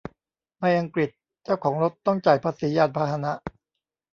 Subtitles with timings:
[0.59, 1.09] ในอังกฤษ
[1.43, 3.31] เจ้าของรถต้องจ่ายภาษียานพาหนะ